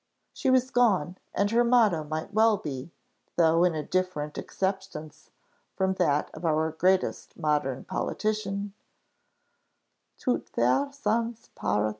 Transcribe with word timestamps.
She 0.33 0.49
was 0.49 0.71
gone, 0.71 1.19
and 1.31 1.51
her 1.51 1.63
motto 1.63 2.03
might 2.03 2.33
well 2.33 2.57
be, 2.57 2.89
though 3.35 3.63
in 3.63 3.75
a 3.75 3.83
different 3.83 4.35
acceptation 4.35 5.11
from 5.75 5.93
that 5.99 6.31
of 6.33 6.43
our 6.43 6.71
greatest 6.71 7.37
modern 7.37 7.83
politician 7.85 8.73
"_Tout 10.19 10.49
faire 10.49 10.91
sans 10.91 11.51
paraître. 11.55 11.89